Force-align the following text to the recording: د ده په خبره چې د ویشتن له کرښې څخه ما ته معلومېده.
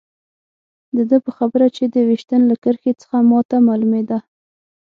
د 0.95 0.97
ده 1.09 1.17
په 1.25 1.31
خبره 1.37 1.67
چې 1.75 1.83
د 1.93 1.95
ویشتن 2.07 2.41
له 2.51 2.55
کرښې 2.63 2.93
څخه 3.01 3.17
ما 3.29 3.39
ته 3.49 3.57
معلومېده. 3.67 4.17